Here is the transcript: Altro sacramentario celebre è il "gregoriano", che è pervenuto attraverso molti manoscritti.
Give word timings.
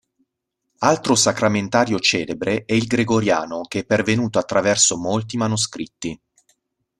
Altro 0.79 1.13
sacramentario 1.13 1.99
celebre 1.99 2.65
è 2.65 2.73
il 2.73 2.87
"gregoriano", 2.87 3.61
che 3.67 3.81
è 3.81 3.85
pervenuto 3.85 4.39
attraverso 4.39 4.97
molti 4.97 5.37
manoscritti. 5.37 6.19